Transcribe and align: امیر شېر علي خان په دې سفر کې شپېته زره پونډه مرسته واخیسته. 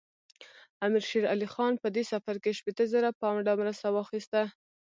امیر 0.85 1.03
شېر 1.09 1.25
علي 1.33 1.47
خان 1.53 1.73
په 1.83 1.87
دې 1.95 2.03
سفر 2.11 2.35
کې 2.43 2.57
شپېته 2.59 2.83
زره 2.93 3.09
پونډه 3.19 3.53
مرسته 3.61 3.87
واخیسته. 3.91 4.41